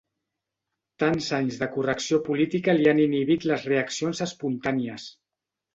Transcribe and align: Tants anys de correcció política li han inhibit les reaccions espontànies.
Tants 1.03 1.27
anys 1.41 1.59
de 1.65 1.69
correcció 1.75 2.21
política 2.31 2.77
li 2.81 2.91
han 2.95 3.03
inhibit 3.07 3.47
les 3.53 3.69
reaccions 3.73 4.27
espontànies. 4.31 5.11